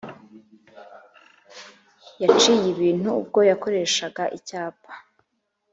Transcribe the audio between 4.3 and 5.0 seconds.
icyapa,